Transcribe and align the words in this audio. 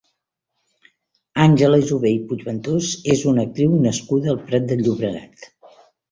Àngela 1.41 1.79
Jové 1.89 2.11
i 2.15 2.21
Puigventós 2.31 2.87
és 3.15 3.21
una 3.33 3.45
actriu 3.49 3.75
nascuda 3.83 4.31
al 4.33 4.39
Prat 4.47 4.65
de 4.71 4.79
Llobregat. 4.81 5.47